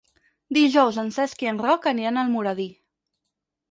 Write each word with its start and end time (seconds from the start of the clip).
Dijous 0.57 0.97
en 1.03 1.13
Cesc 1.19 1.45
i 1.47 1.51
en 1.53 1.63
Roc 1.69 1.89
aniran 1.95 2.19
a 2.21 2.27
Almoradí. 2.27 2.71